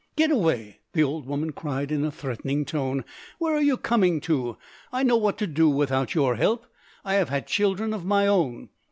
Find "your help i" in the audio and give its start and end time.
6.15-7.13